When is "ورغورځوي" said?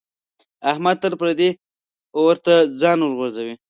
3.03-3.55